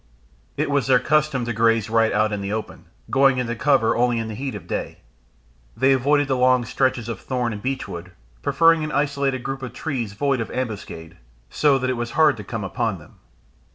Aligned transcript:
It 0.57 0.71
was 0.71 0.87
their 0.87 0.97
custom 0.99 1.45
to 1.45 1.53
graze 1.53 1.87
right 1.87 2.11
out 2.11 2.33
in 2.33 2.41
the 2.41 2.51
open, 2.51 2.85
going 3.11 3.37
into 3.37 3.55
cover 3.55 3.95
only 3.95 4.17
in 4.17 4.29
the 4.29 4.33
heat 4.33 4.55
of 4.55 4.63
the 4.63 4.67
day. 4.67 4.97
They 5.77 5.91
avoided 5.93 6.27
the 6.27 6.35
long 6.35 6.65
stretches 6.65 7.07
of 7.07 7.19
thorn 7.19 7.53
and 7.53 7.61
beechwood, 7.61 8.09
preferring 8.41 8.83
an 8.83 8.91
isolated 8.91 9.43
group 9.43 9.61
of 9.61 9.73
trees 9.73 10.13
void 10.13 10.41
of 10.41 10.49
ambuscade, 10.49 11.17
so 11.51 11.77
that 11.77 11.91
it 11.91 11.97
was 11.97 12.09
hard 12.17 12.35
to 12.37 12.43
come 12.43 12.63
upon 12.63 12.97
them. 12.97 13.19